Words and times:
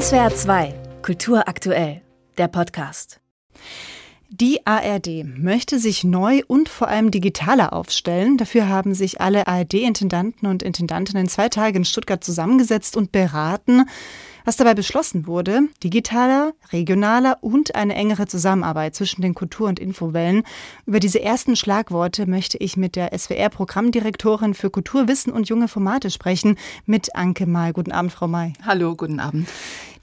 SWR 0.00 0.34
2, 0.34 0.74
Kultur 1.02 1.46
aktuell, 1.46 2.02
der 2.36 2.48
Podcast. 2.48 3.20
Die 4.28 4.66
ARD 4.66 5.22
möchte 5.24 5.78
sich 5.78 6.02
neu 6.02 6.40
und 6.48 6.68
vor 6.68 6.88
allem 6.88 7.12
digitaler 7.12 7.72
aufstellen. 7.72 8.36
Dafür 8.36 8.68
haben 8.68 8.94
sich 8.94 9.20
alle 9.20 9.46
ARD-Intendanten 9.46 10.48
und 10.48 10.64
Intendantinnen 10.64 11.28
zwei 11.28 11.48
Tage 11.48 11.78
in 11.78 11.84
Stuttgart 11.84 12.24
zusammengesetzt 12.24 12.96
und 12.96 13.12
beraten. 13.12 13.84
Was 14.46 14.56
dabei 14.56 14.74
beschlossen 14.74 15.26
wurde, 15.26 15.68
digitaler, 15.82 16.52
regionaler 16.70 17.38
und 17.40 17.74
eine 17.74 17.94
engere 17.94 18.26
Zusammenarbeit 18.26 18.94
zwischen 18.94 19.22
den 19.22 19.34
Kultur- 19.34 19.68
und 19.68 19.78
Infowellen. 19.78 20.42
Über 20.84 21.00
diese 21.00 21.22
ersten 21.22 21.56
Schlagworte 21.56 22.26
möchte 22.26 22.58
ich 22.58 22.76
mit 22.76 22.94
der 22.94 23.18
SWR-Programmdirektorin 23.18 24.52
für 24.52 24.68
Kultur, 24.68 25.08
Wissen 25.08 25.32
und 25.32 25.48
junge 25.48 25.66
Formate 25.66 26.10
sprechen, 26.10 26.58
mit 26.84 27.16
Anke 27.16 27.46
May. 27.46 27.72
Guten 27.72 27.92
Abend, 27.92 28.12
Frau 28.12 28.28
May. 28.28 28.52
Hallo, 28.66 28.94
guten 28.94 29.18
Abend. 29.18 29.48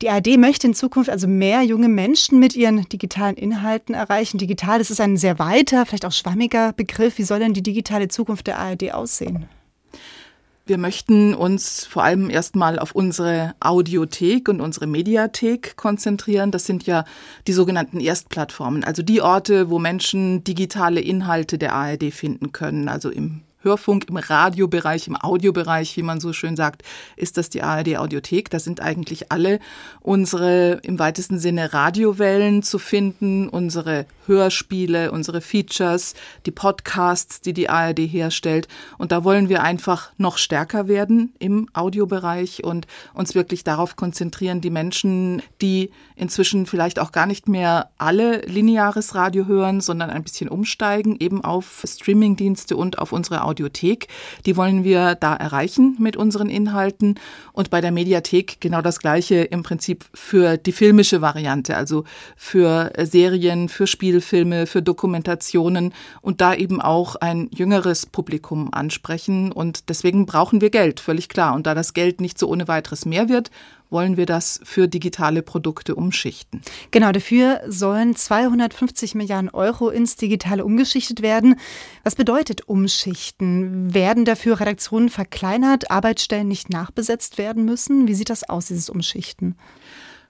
Die 0.01 0.09
ARD 0.09 0.37
möchte 0.39 0.65
in 0.65 0.73
Zukunft 0.73 1.11
also 1.11 1.27
mehr 1.27 1.61
junge 1.61 1.87
Menschen 1.87 2.39
mit 2.39 2.55
ihren 2.55 2.89
digitalen 2.89 3.35
Inhalten 3.35 3.93
erreichen. 3.93 4.39
Digital, 4.39 4.79
das 4.79 4.89
ist 4.89 4.99
ein 4.99 5.17
sehr 5.17 5.37
weiter, 5.37 5.85
vielleicht 5.85 6.07
auch 6.07 6.11
schwammiger 6.11 6.73
Begriff. 6.73 7.19
Wie 7.19 7.23
soll 7.23 7.37
denn 7.37 7.53
die 7.53 7.61
digitale 7.61 8.07
Zukunft 8.07 8.47
der 8.47 8.57
ARD 8.57 8.91
aussehen? 8.91 9.47
Wir 10.65 10.77
möchten 10.77 11.33
uns 11.33 11.85
vor 11.85 12.03
allem 12.03 12.29
erstmal 12.29 12.77
auf 12.77 12.93
unsere 12.93 13.55
Audiothek 13.59 14.47
und 14.47 14.61
unsere 14.61 14.85
Mediathek 14.85 15.75
konzentrieren. 15.75 16.51
Das 16.51 16.65
sind 16.65 16.85
ja 16.85 17.03
die 17.47 17.53
sogenannten 17.53 17.99
Erstplattformen, 17.99 18.83
also 18.83 19.01
die 19.01 19.21
Orte, 19.21 19.69
wo 19.69 19.79
Menschen 19.79 20.43
digitale 20.43 21.01
Inhalte 21.01 21.57
der 21.57 21.73
ARD 21.73 22.13
finden 22.13 22.51
können, 22.51 22.89
also 22.89 23.09
im 23.09 23.41
Hörfunk, 23.63 24.05
im 24.09 24.17
Radiobereich, 24.17 25.07
im 25.07 25.15
Audiobereich, 25.15 25.95
wie 25.97 26.03
man 26.03 26.19
so 26.19 26.33
schön 26.33 26.55
sagt, 26.55 26.83
ist 27.15 27.37
das 27.37 27.49
die 27.49 27.61
ARD 27.61 27.97
Audiothek. 27.97 28.49
Da 28.49 28.59
sind 28.59 28.81
eigentlich 28.81 29.31
alle 29.31 29.59
unsere 30.01 30.79
im 30.83 30.99
weitesten 30.99 31.39
Sinne 31.39 31.73
Radiowellen 31.73 32.63
zu 32.63 32.79
finden, 32.79 33.49
unsere 33.49 34.05
Hörspiele, 34.31 35.11
unsere 35.11 35.41
Features, 35.41 36.13
die 36.45 36.51
Podcasts, 36.51 37.41
die 37.41 37.51
die 37.51 37.67
ARD 37.67 37.99
herstellt. 37.99 38.69
Und 38.97 39.11
da 39.11 39.25
wollen 39.25 39.49
wir 39.49 39.61
einfach 39.61 40.11
noch 40.17 40.37
stärker 40.37 40.87
werden 40.87 41.33
im 41.37 41.67
Audiobereich 41.73 42.63
und 42.63 42.87
uns 43.13 43.35
wirklich 43.35 43.65
darauf 43.65 43.97
konzentrieren, 43.97 44.61
die 44.61 44.69
Menschen, 44.69 45.41
die 45.61 45.91
inzwischen 46.15 46.65
vielleicht 46.65 46.97
auch 46.99 47.11
gar 47.11 47.25
nicht 47.25 47.49
mehr 47.49 47.89
alle 47.97 48.41
lineares 48.45 49.15
Radio 49.15 49.47
hören, 49.47 49.81
sondern 49.81 50.09
ein 50.09 50.23
bisschen 50.23 50.47
umsteigen, 50.47 51.17
eben 51.19 51.43
auf 51.43 51.83
Streamingdienste 51.85 52.77
und 52.77 52.99
auf 52.99 53.11
unsere 53.11 53.43
Audiothek. 53.43 54.07
Die 54.45 54.55
wollen 54.55 54.85
wir 54.85 55.15
da 55.15 55.35
erreichen 55.35 55.97
mit 55.99 56.15
unseren 56.15 56.49
Inhalten. 56.49 57.19
Und 57.51 57.69
bei 57.69 57.81
der 57.81 57.91
Mediathek 57.91 58.61
genau 58.61 58.81
das 58.81 58.99
Gleiche 58.99 59.41
im 59.41 59.63
Prinzip 59.63 60.05
für 60.13 60.55
die 60.55 60.71
filmische 60.71 61.19
Variante, 61.21 61.75
also 61.75 62.05
für 62.37 62.93
Serien, 62.97 63.67
für 63.67 63.87
Spielfilme, 64.21 64.67
für 64.67 64.81
Dokumentationen 64.81 65.93
und 66.21 66.41
da 66.41 66.53
eben 66.53 66.79
auch 66.79 67.15
ein 67.15 67.49
jüngeres 67.53 68.05
Publikum 68.05 68.69
ansprechen. 68.71 69.51
Und 69.51 69.89
deswegen 69.89 70.25
brauchen 70.25 70.61
wir 70.61 70.69
Geld, 70.69 70.99
völlig 70.99 71.27
klar. 71.27 71.55
Und 71.55 71.65
da 71.67 71.73
das 71.73 71.93
Geld 71.93 72.21
nicht 72.21 72.37
so 72.37 72.47
ohne 72.47 72.67
weiteres 72.67 73.05
mehr 73.05 73.27
wird, 73.27 73.49
wollen 73.89 74.15
wir 74.15 74.25
das 74.25 74.61
für 74.63 74.87
digitale 74.87 75.41
Produkte 75.41 75.95
umschichten. 75.95 76.61
Genau, 76.91 77.11
dafür 77.11 77.59
sollen 77.67 78.15
250 78.15 79.15
Milliarden 79.15 79.49
Euro 79.49 79.89
ins 79.89 80.15
Digitale 80.15 80.63
umgeschichtet 80.63 81.21
werden. 81.21 81.55
Was 82.03 82.15
bedeutet 82.15 82.69
umschichten? 82.69 83.93
Werden 83.93 84.23
dafür 84.23 84.61
Redaktionen 84.61 85.09
verkleinert, 85.09 85.91
Arbeitsstellen 85.91 86.47
nicht 86.47 86.69
nachbesetzt 86.69 87.37
werden 87.37 87.65
müssen? 87.65 88.07
Wie 88.07 88.13
sieht 88.13 88.29
das 88.29 88.47
aus, 88.47 88.67
dieses 88.67 88.89
Umschichten? 88.89 89.57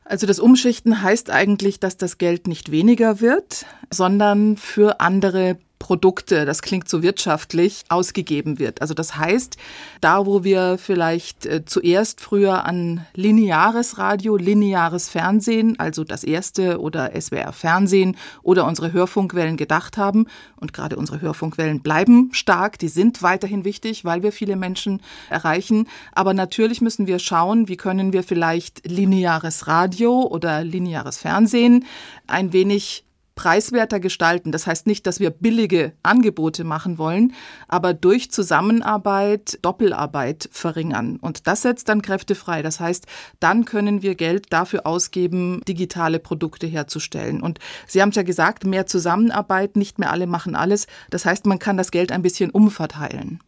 Also 0.03 0.27
das 0.27 0.39
Umschichten 0.39 1.01
heißt 1.01 1.29
eigentlich, 1.29 1.79
dass 1.79 1.97
das 1.97 2.17
Geld 2.17 2.47
nicht 2.47 2.71
weniger 2.71 3.21
wird, 3.21 3.65
sondern 3.89 4.57
für 4.57 4.99
andere 4.99 5.57
Produkte, 5.81 6.45
das 6.45 6.61
klingt 6.61 6.87
so 6.87 7.01
wirtschaftlich, 7.01 7.85
ausgegeben 7.89 8.59
wird. 8.59 8.81
Also 8.81 8.93
das 8.93 9.17
heißt, 9.17 9.57
da 9.99 10.27
wo 10.27 10.43
wir 10.43 10.77
vielleicht 10.77 11.47
äh, 11.47 11.65
zuerst 11.65 12.21
früher 12.21 12.65
an 12.65 13.07
lineares 13.15 13.97
Radio, 13.97 14.37
lineares 14.37 15.09
Fernsehen, 15.09 15.79
also 15.79 16.03
das 16.03 16.23
erste 16.23 16.79
oder 16.79 17.19
SWR 17.19 17.51
Fernsehen 17.51 18.15
oder 18.43 18.67
unsere 18.67 18.93
Hörfunkwellen 18.93 19.57
gedacht 19.57 19.97
haben, 19.97 20.27
und 20.57 20.71
gerade 20.71 20.97
unsere 20.97 21.19
Hörfunkwellen 21.19 21.81
bleiben 21.81 22.29
stark, 22.31 22.77
die 22.77 22.87
sind 22.87 23.23
weiterhin 23.23 23.65
wichtig, 23.65 24.05
weil 24.05 24.21
wir 24.21 24.31
viele 24.31 24.55
Menschen 24.55 25.01
erreichen. 25.31 25.87
Aber 26.11 26.35
natürlich 26.35 26.81
müssen 26.81 27.07
wir 27.07 27.17
schauen, 27.17 27.67
wie 27.67 27.77
können 27.77 28.13
wir 28.13 28.21
vielleicht 28.21 28.87
lineares 28.87 29.65
Radio 29.67 30.21
oder 30.21 30.63
lineares 30.63 31.17
Fernsehen 31.17 31.85
ein 32.27 32.53
wenig 32.53 33.03
preiswerter 33.41 33.99
gestalten. 33.99 34.51
Das 34.51 34.67
heißt 34.67 34.85
nicht, 34.85 35.07
dass 35.07 35.19
wir 35.19 35.31
billige 35.31 35.93
Angebote 36.03 36.63
machen 36.63 36.99
wollen, 36.99 37.33
aber 37.67 37.95
durch 37.95 38.29
Zusammenarbeit 38.29 39.57
Doppelarbeit 39.63 40.47
verringern. 40.51 41.17
Und 41.19 41.47
das 41.47 41.63
setzt 41.63 41.89
dann 41.89 42.03
Kräfte 42.03 42.35
frei. 42.35 42.61
Das 42.61 42.79
heißt, 42.79 43.07
dann 43.39 43.65
können 43.65 44.03
wir 44.03 44.13
Geld 44.13 44.53
dafür 44.53 44.85
ausgeben, 44.85 45.61
digitale 45.67 46.19
Produkte 46.19 46.67
herzustellen. 46.67 47.41
Und 47.41 47.57
Sie 47.87 48.03
haben 48.03 48.09
es 48.09 48.15
ja 48.15 48.21
gesagt, 48.21 48.63
mehr 48.63 48.85
Zusammenarbeit, 48.85 49.75
nicht 49.75 49.97
mehr 49.97 50.11
alle 50.11 50.27
machen 50.27 50.55
alles. 50.55 50.85
Das 51.09 51.25
heißt, 51.25 51.47
man 51.47 51.57
kann 51.57 51.77
das 51.77 51.89
Geld 51.89 52.11
ein 52.11 52.21
bisschen 52.21 52.51
umverteilen. 52.51 53.39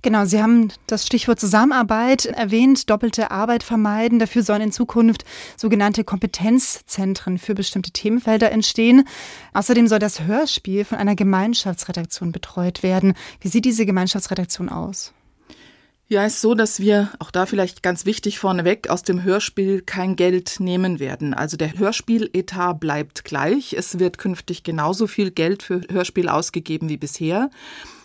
Genau, 0.00 0.24
Sie 0.24 0.42
haben 0.42 0.72
das 0.86 1.06
Stichwort 1.06 1.38
Zusammenarbeit 1.38 2.24
erwähnt, 2.24 2.88
doppelte 2.88 3.30
Arbeit 3.30 3.64
vermeiden. 3.64 4.18
Dafür 4.18 4.44
sollen 4.44 4.62
in 4.62 4.72
Zukunft 4.72 5.26
sogenannte 5.58 6.04
Kompetenzzentren 6.04 7.36
für 7.36 7.54
bestimmte 7.54 7.90
Themenfelder 7.90 8.50
entstehen. 8.50 9.04
Außerdem 9.52 9.88
soll 9.88 9.98
das 9.98 10.22
Hörspiel 10.22 10.84
von 10.84 10.98
einer 10.98 11.14
Gemeinschaftsredaktion 11.14 12.32
betreut 12.32 12.82
werden. 12.82 13.14
Wie 13.40 13.48
sieht 13.48 13.64
diese 13.64 13.86
Gemeinschaftsredaktion 13.86 14.68
aus? 14.68 15.12
Ja, 16.12 16.26
ist 16.26 16.42
so, 16.42 16.54
dass 16.54 16.78
wir 16.78 17.10
auch 17.20 17.30
da 17.30 17.46
vielleicht 17.46 17.82
ganz 17.82 18.04
wichtig 18.04 18.38
vorneweg 18.38 18.90
aus 18.90 19.02
dem 19.02 19.22
Hörspiel 19.22 19.80
kein 19.80 20.14
Geld 20.14 20.60
nehmen 20.60 20.98
werden. 21.00 21.32
Also 21.32 21.56
der 21.56 21.78
Hörspieletat 21.78 22.80
bleibt 22.80 23.24
gleich. 23.24 23.72
Es 23.72 23.98
wird 23.98 24.18
künftig 24.18 24.62
genauso 24.62 25.06
viel 25.06 25.30
Geld 25.30 25.62
für 25.62 25.80
Hörspiel 25.90 26.28
ausgegeben 26.28 26.90
wie 26.90 26.98
bisher. 26.98 27.48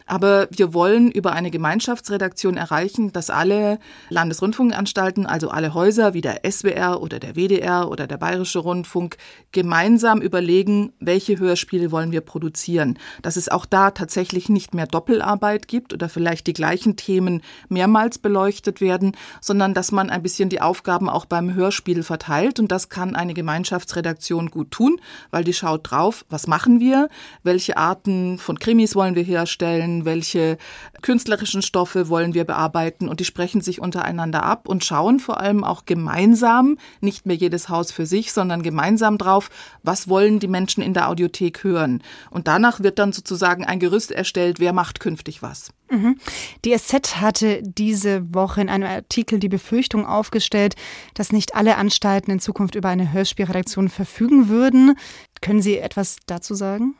Aber 0.07 0.47
wir 0.51 0.73
wollen 0.73 1.11
über 1.11 1.33
eine 1.33 1.51
Gemeinschaftsredaktion 1.51 2.57
erreichen, 2.57 3.11
dass 3.11 3.29
alle 3.29 3.77
Landesrundfunkanstalten, 4.09 5.25
also 5.25 5.49
alle 5.49 5.73
Häuser 5.73 6.13
wie 6.13 6.21
der 6.21 6.41
SWR 6.49 7.01
oder 7.01 7.19
der 7.19 7.35
WDR 7.35 7.89
oder 7.89 8.07
der 8.07 8.17
Bayerische 8.17 8.59
Rundfunk, 8.59 9.17
gemeinsam 9.51 10.21
überlegen, 10.21 10.93
welche 10.99 11.37
Hörspiele 11.37 11.91
wollen 11.91 12.11
wir 12.11 12.21
produzieren. 12.21 12.97
Dass 13.21 13.35
es 13.35 13.49
auch 13.49 13.65
da 13.65 13.91
tatsächlich 13.91 14.49
nicht 14.49 14.73
mehr 14.73 14.87
Doppelarbeit 14.87 15.67
gibt 15.67 15.93
oder 15.93 16.07
vielleicht 16.07 16.47
die 16.47 16.53
gleichen 16.53 16.95
Themen 16.95 17.41
mehrmals 17.67 18.17
beleuchtet 18.17 18.79
werden, 18.79 19.11
sondern 19.41 19.73
dass 19.73 19.91
man 19.91 20.09
ein 20.09 20.23
bisschen 20.23 20.49
die 20.49 20.61
Aufgaben 20.61 21.09
auch 21.09 21.25
beim 21.25 21.53
Hörspiel 21.53 22.03
verteilt. 22.03 22.59
Und 22.59 22.71
das 22.71 22.89
kann 22.89 23.15
eine 23.15 23.33
Gemeinschaftsredaktion 23.33 24.49
gut 24.51 24.71
tun, 24.71 25.01
weil 25.31 25.43
die 25.43 25.53
schaut 25.53 25.91
drauf, 25.91 26.25
was 26.29 26.47
machen 26.47 26.79
wir, 26.79 27.09
welche 27.43 27.77
Arten 27.77 28.37
von 28.37 28.57
Krimis 28.57 28.95
wollen 28.95 29.15
wir 29.15 29.23
herstellen, 29.23 29.96
welche 30.05 30.57
künstlerischen 31.01 31.61
Stoffe 31.61 32.09
wollen 32.09 32.33
wir 32.33 32.43
bearbeiten 32.43 33.07
und 33.07 33.19
die 33.19 33.25
sprechen 33.25 33.61
sich 33.61 33.81
untereinander 33.81 34.43
ab 34.43 34.67
und 34.67 34.83
schauen 34.83 35.19
vor 35.19 35.39
allem 35.39 35.63
auch 35.63 35.85
gemeinsam, 35.85 36.77
nicht 37.01 37.25
mehr 37.25 37.35
jedes 37.35 37.69
Haus 37.69 37.91
für 37.91 38.05
sich, 38.05 38.33
sondern 38.33 38.63
gemeinsam 38.63 39.17
drauf, 39.17 39.49
was 39.83 40.07
wollen 40.07 40.39
die 40.39 40.47
Menschen 40.47 40.83
in 40.83 40.93
der 40.93 41.09
Audiothek 41.09 41.63
hören. 41.63 42.01
Und 42.29 42.47
danach 42.47 42.81
wird 42.81 42.99
dann 42.99 43.13
sozusagen 43.13 43.65
ein 43.65 43.79
Gerüst 43.79 44.11
erstellt, 44.11 44.59
wer 44.59 44.73
macht 44.73 44.99
künftig 44.99 45.41
was. 45.41 45.71
Mhm. 45.89 46.19
Die 46.65 46.77
SZ 46.77 47.21
hatte 47.21 47.61
diese 47.63 48.33
Woche 48.33 48.61
in 48.61 48.69
einem 48.69 48.87
Artikel 48.87 49.39
die 49.39 49.49
Befürchtung 49.49 50.05
aufgestellt, 50.05 50.75
dass 51.13 51.31
nicht 51.31 51.55
alle 51.55 51.77
Anstalten 51.77 52.31
in 52.31 52.39
Zukunft 52.39 52.75
über 52.75 52.89
eine 52.89 53.13
Hörspielredaktion 53.13 53.89
verfügen 53.89 54.49
würden. 54.49 54.97
Können 55.41 55.61
Sie 55.61 55.77
etwas 55.77 56.17
dazu 56.25 56.55
sagen? 56.55 56.95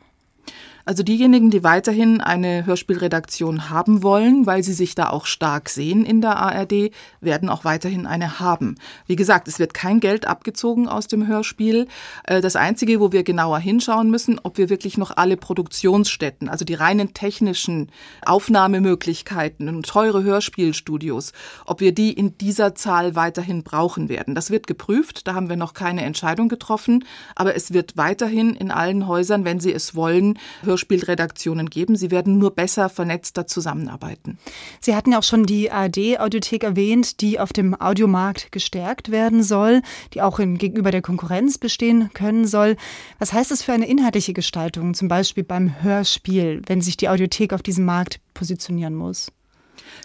Also 0.88 1.04
diejenigen, 1.04 1.52
die 1.52 1.66
weiterhin 1.66 2.22
eine 2.22 2.66
Hörspielredaktion 2.66 3.70
haben 3.70 4.04
wollen, 4.04 4.46
weil 4.46 4.64
sie 4.64 4.72
sich 4.72 4.96
da 4.96 5.10
auch 5.10 5.26
stark 5.26 5.68
sehen 5.68 6.06
in 6.06 6.22
der 6.22 6.38
ARD, 6.38 6.92
werden 7.20 7.50
auch 7.50 7.66
weiterhin 7.66 8.06
eine 8.06 8.40
haben. 8.40 8.76
Wie 9.06 9.18
gesagt, 9.18 9.50
es 9.50 9.60
wird 9.60 9.74
kein 9.74 10.00
Geld 10.00 10.26
abgezogen 10.26 10.88
aus 10.88 11.08
dem 11.08 11.28
Hörspiel. 11.28 11.90
Äh, 12.24 12.40
das 12.40 12.56
Einzige, 12.56 13.02
wo 13.02 13.12
wir 13.12 13.24
genauer 13.24 13.60
hinschauen 13.60 14.10
müssen, 14.10 14.40
ob 14.42 14.58
wir 14.58 14.70
wirklich 14.70 14.98
noch 14.98 15.18
alle 15.18 15.36
Produktionsstätten, 15.36 16.48
also 16.48 16.64
die 16.64 16.76
reinen 16.76 17.14
technischen 17.14 17.92
Aufnahmemöglichkeiten 18.26 19.68
und 19.68 19.86
teure 19.86 20.24
Hörspielstudios, 20.24 21.34
ob 21.66 21.82
wir 21.82 21.94
die 21.94 22.14
in 22.14 22.38
dieser 22.38 22.76
Zahl 22.76 23.14
weiterhin 23.14 23.64
brauchen 23.64 24.08
werden. 24.08 24.36
Das 24.36 24.52
wird 24.52 24.68
geprüft, 24.68 25.28
da 25.28 25.34
haben 25.34 25.50
wir 25.50 25.58
noch 25.58 25.74
keine 25.74 26.04
Entscheidung 26.04 26.48
getroffen, 26.48 27.04
aber 27.36 27.58
es 27.58 27.74
wird 27.74 27.98
weiterhin 27.98 28.56
in 28.56 28.72
allen 28.72 29.06
Häusern, 29.06 29.44
wenn 29.44 29.60
sie 29.60 29.74
es 29.74 29.94
wollen, 29.94 30.40
Hörspiel 30.64 30.77
Hörspielredaktionen 30.78 31.70
geben. 31.70 31.96
Sie 31.96 32.12
werden 32.12 32.38
nur 32.38 32.52
besser 32.52 32.90
vernetzter 32.90 33.48
zusammenarbeiten. 33.48 34.38
Sie 34.80 34.96
hatten 34.96 35.12
ja 35.12 35.20
auch 35.20 35.24
schon 35.24 35.46
die 35.46 35.72
ARD-Audiothek 35.72 36.64
erwähnt, 36.64 37.22
die 37.22 37.40
auf 37.40 37.52
dem 37.52 37.80
Audiomarkt 37.80 38.52
gestärkt 38.52 39.10
werden 39.10 39.42
soll, 39.42 39.82
die 40.14 40.22
auch 40.22 40.40
in, 40.40 40.58
gegenüber 40.60 40.92
der 40.92 41.02
Konkurrenz 41.02 41.58
bestehen 41.58 42.12
können 42.14 42.46
soll. 42.46 42.78
Was 43.18 43.34
heißt 43.34 43.50
das 43.50 43.64
für 43.64 43.74
eine 43.74 43.88
inhaltliche 43.88 44.34
Gestaltung, 44.34 44.94
zum 44.94 45.08
Beispiel 45.08 45.44
beim 45.44 45.82
Hörspiel, 45.82 46.62
wenn 46.68 46.82
sich 46.82 46.96
die 46.96 47.10
Audiothek 47.10 47.54
auf 47.54 47.64
diesem 47.64 47.86
Markt 47.86 48.20
positionieren 48.36 48.94
muss? 48.94 49.32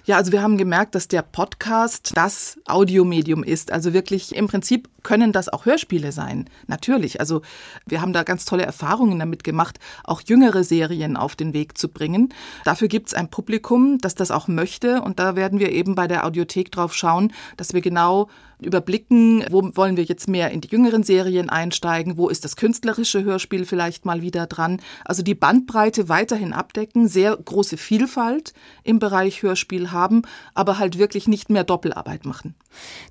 Ja, 0.05 0.17
also 0.17 0.33
wir 0.33 0.43
haben 0.43 0.59
gemerkt, 0.59 0.95
dass 0.95 1.09
der 1.09 1.23
Podcast 1.23 2.13
das 2.15 2.59
Audiomedium 2.67 3.45
ist. 3.45 3.73
Also 3.73 3.93
wirklich 3.93 4.35
im 4.35 4.49
Prinzip 4.49 4.89
können 5.03 5.33
das 5.33 5.49
auch 5.49 5.67
Hörspiele 5.67 6.13
sein. 6.13 6.49
Natürlich. 6.67 7.21
Also 7.21 7.43
wir 7.87 8.01
haben 8.01 8.13
da 8.13 8.23
ganz 8.23 8.45
tolle 8.45 8.65
Erfahrungen 8.65 9.19
damit 9.19 9.45
gemacht, 9.45 9.79
auch 10.05 10.23
jüngere 10.23 10.65
Serien 10.65 11.17
auf 11.17 11.37
den 11.37 11.53
Weg 11.55 11.79
zu 11.79 11.89
bringen. 11.89 12.33
Dafür 12.65 12.89
gibt 12.89 13.09
es 13.09 13.15
ein 13.15 13.29
Publikum, 13.29 13.99
das 13.99 14.15
das 14.15 14.31
auch 14.31 14.49
möchte. 14.49 15.03
Und 15.03 15.19
da 15.19 15.37
werden 15.37 15.59
wir 15.59 15.73
eben 15.73 15.95
bei 15.95 16.09
der 16.09 16.25
Audiothek 16.25 16.71
drauf 16.73 16.95
schauen, 16.95 17.33
dass 17.57 17.75
wir 17.75 17.81
genau 17.81 18.29
überblicken, 18.65 19.45
wo 19.51 19.71
wollen 19.75 19.97
wir 19.97 20.05
jetzt 20.05 20.29
mehr 20.29 20.51
in 20.51 20.61
die 20.61 20.69
jüngeren 20.69 21.03
Serien 21.03 21.51
einsteigen, 21.51 22.17
wo 22.17 22.29
ist 22.29 22.45
das 22.45 22.57
künstlerische 22.57 23.25
Hörspiel 23.25 23.65
vielleicht 23.65 24.05
mal 24.05 24.23
wieder 24.23 24.47
dran. 24.47 24.81
Also 25.05 25.23
die 25.23 25.35
Bandbreite 25.35 26.09
weiterhin 26.09 26.53
abdecken, 26.53 27.09
sehr 27.09 27.37
große 27.37 27.77
Vielfalt 27.77 28.53
im 28.83 28.99
Bereich 28.99 29.43
Hörspiel 29.43 29.93
haben, 29.93 30.23
aber 30.55 30.79
halt 30.79 30.99
wirklich 30.99 31.29
nicht 31.29 31.51
mehr 31.51 31.65
Doppelarbeit 31.65 32.25
machen. 32.25 32.55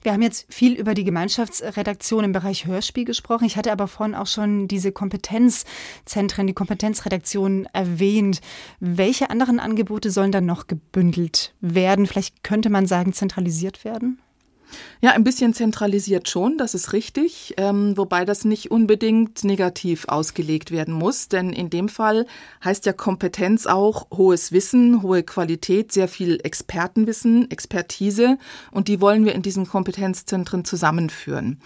Wir 0.01 0.13
haben 0.13 0.21
jetzt 0.21 0.51
viel 0.53 0.73
über 0.73 0.93
die 0.93 1.03
Gemeinschaftsredaktion 1.03 2.23
im 2.23 2.31
Bereich 2.31 2.65
Hörspiel 2.65 3.05
gesprochen. 3.05 3.45
Ich 3.45 3.57
hatte 3.57 3.71
aber 3.71 3.87
vorhin 3.87 4.15
auch 4.15 4.27
schon 4.27 4.67
diese 4.67 4.91
Kompetenzzentren, 4.91 6.47
die 6.47 6.53
Kompetenzredaktion 6.53 7.67
erwähnt. 7.73 8.41
Welche 8.79 9.29
anderen 9.29 9.59
Angebote 9.59 10.11
sollen 10.11 10.31
dann 10.31 10.45
noch 10.45 10.67
gebündelt 10.67 11.53
werden? 11.61 12.07
Vielleicht 12.07 12.43
könnte 12.43 12.69
man 12.69 12.85
sagen, 12.85 13.13
zentralisiert 13.13 13.85
werden? 13.85 14.19
Ja, 15.01 15.11
ein 15.11 15.23
bisschen 15.23 15.53
zentralisiert 15.53 16.29
schon, 16.29 16.57
das 16.57 16.75
ist 16.75 16.93
richtig, 16.93 17.55
ähm, 17.57 17.97
wobei 17.97 18.23
das 18.23 18.45
nicht 18.45 18.69
unbedingt 18.69 19.43
negativ 19.43 20.05
ausgelegt 20.07 20.71
werden 20.71 20.93
muss, 20.93 21.27
denn 21.27 21.51
in 21.51 21.69
dem 21.69 21.89
Fall 21.89 22.25
heißt 22.63 22.85
ja 22.85 22.93
Kompetenz 22.93 23.65
auch 23.65 24.07
hohes 24.11 24.51
Wissen, 24.51 25.01
hohe 25.01 25.23
Qualität, 25.23 25.91
sehr 25.91 26.07
viel 26.07 26.39
Expertenwissen, 26.43 27.49
Expertise 27.49 28.37
und 28.69 28.87
die 28.87 29.01
wollen 29.01 29.25
wir 29.25 29.33
in 29.33 29.41
diesen 29.41 29.67
Kompetenzzentren 29.67 30.65
zusammenführen. 30.65 31.59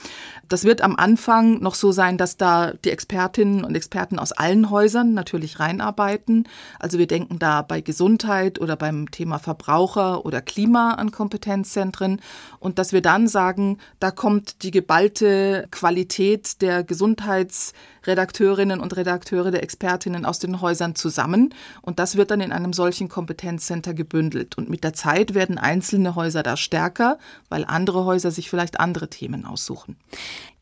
Das 0.48 0.64
wird 0.64 0.82
am 0.82 0.96
Anfang 0.96 1.62
noch 1.62 1.76
so 1.76 1.92
sein, 1.92 2.18
dass 2.18 2.38
da 2.38 2.74
die 2.86 2.92
Expertinnen 2.92 3.66
und 3.66 3.76
Experten 3.76 4.18
aus 4.18 4.32
allen 4.32 4.70
Häusern 4.70 5.14
natürlich 5.14 5.60
reinarbeiten. 5.60 6.48
Also 6.80 7.00
wir 7.00 7.08
denken 7.08 7.40
da 7.40 7.62
bei 7.62 7.82
Gesundheit 7.82 8.62
oder 8.62 8.76
beim 8.76 9.12
Thema 9.12 9.40
Verbraucher 9.40 10.26
oder 10.26 10.42
Klima 10.42 10.92
an 10.92 11.12
Kompetenzzentren 11.12 12.22
und 12.60 12.80
dass 12.80 12.94
wir 12.96 13.04
dann 13.04 13.28
sagen, 13.28 13.78
da 14.00 14.10
kommt 14.10 14.64
die 14.64 14.72
geballte 14.72 15.68
Qualität 15.70 16.64
der 16.64 16.84
Gesundheitsredakteurinnen 16.84 18.80
und 18.80 18.98
Redakteure, 18.98 19.52
der 19.52 19.62
Expertinnen 19.62 20.26
aus 20.26 20.40
den 20.40 20.62
Häusern 20.62 20.96
zusammen. 20.96 21.54
Und 21.84 22.00
das 22.00 22.16
wird 22.16 22.32
dann 22.32 22.42
in 22.42 22.52
einem 22.52 22.74
solchen 22.74 23.08
Kompetenzcenter 23.08 23.94
gebündelt. 23.94 24.58
Und 24.58 24.68
mit 24.68 24.84
der 24.84 24.94
Zeit 24.94 25.36
werden 25.36 25.60
einzelne 25.60 26.16
Häuser 26.16 26.42
da 26.42 26.58
stärker, 26.58 27.20
weil 27.50 27.66
andere 27.66 28.06
Häuser 28.06 28.32
sich 28.32 28.50
vielleicht 28.50 28.80
andere 28.80 29.10
Themen 29.10 29.46
aussuchen. 29.46 29.98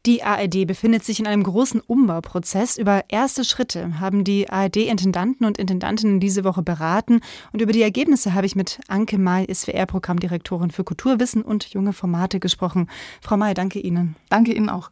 Die 0.05 0.21
ARD 0.21 0.67
befindet 0.67 1.05
sich 1.05 1.21
in 1.21 1.27
einem 1.27 1.43
großen 1.43 1.79
Umbauprozess. 1.79 2.77
Über 2.77 3.05
erste 3.07 3.45
Schritte 3.45 4.01
haben 4.01 4.25
die 4.25 4.49
ARD-Intendanten 4.49 5.45
und 5.45 5.57
Intendantinnen 5.57 6.19
diese 6.19 6.43
Woche 6.43 6.61
beraten. 6.61 7.21
Und 7.53 7.61
über 7.61 7.71
die 7.71 7.81
Ergebnisse 7.81 8.33
habe 8.33 8.45
ich 8.45 8.57
mit 8.57 8.81
Anke 8.89 9.17
May, 9.17 9.47
SWR-Programmdirektorin 9.49 10.71
für 10.71 10.83
Kulturwissen 10.83 11.41
und 11.41 11.69
junge 11.69 11.93
Formate, 11.93 12.41
gesprochen. 12.41 12.89
Frau 13.21 13.37
May, 13.37 13.53
danke 13.53 13.79
Ihnen. 13.79 14.17
Danke 14.27 14.51
Ihnen 14.51 14.69
auch. 14.69 14.91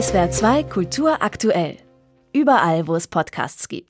SWR 0.00 0.30
2 0.30 0.62
Kultur 0.64 1.20
aktuell. 1.20 1.78
Überall, 2.32 2.86
wo 2.86 2.94
es 2.94 3.08
Podcasts 3.08 3.66
gibt. 3.66 3.88